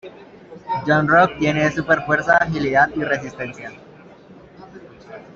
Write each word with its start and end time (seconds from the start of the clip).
Yon-Rogg 0.87 1.37
tiene 1.37 1.71
súper 1.71 2.01
fuerza, 2.07 2.35
agilidad 2.37 2.89
y 2.95 3.03
resistencia. 3.03 3.71